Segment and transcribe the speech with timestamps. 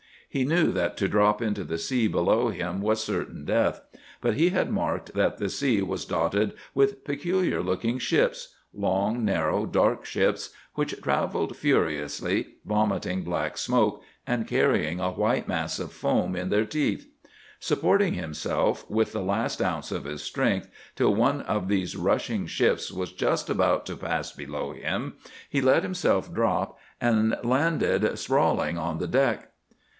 [0.29, 3.81] He knew that to drop into the sea below him was certain death.
[4.21, 10.05] But he had marked that the sea was dotted with peculiar looking ships—long, narrow, dark
[10.05, 16.65] ships—which travelled furiously, vomiting black smoke and carrying a white mass of foam in their
[16.65, 17.07] teeth.
[17.59, 22.89] Supporting himself, with the last ounce of his strength, till one of these rushing ships
[22.91, 25.17] was just about to pass below him,
[25.49, 29.49] he let himself drop, and landed sprawling on the deck.